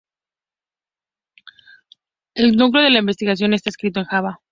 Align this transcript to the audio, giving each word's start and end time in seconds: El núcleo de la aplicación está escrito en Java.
El 2.33 2.57
núcleo 2.57 2.83
de 2.83 2.89
la 2.89 3.01
aplicación 3.01 3.53
está 3.53 3.69
escrito 3.69 3.99
en 3.99 4.07
Java. 4.07 4.41